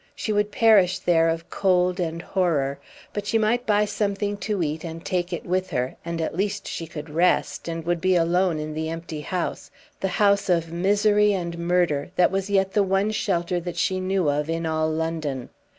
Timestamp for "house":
9.21-9.69, 10.17-10.49